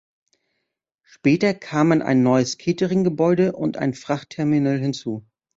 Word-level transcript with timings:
Später 1.03 1.53
kamen 1.53 2.01
ein 2.01 2.23
neues 2.23 2.57
Catering-Gebäude 2.57 3.51
und 3.53 3.77
ein 3.77 3.93
Frachtterminal 3.93 4.79
hinzu. 4.79 5.27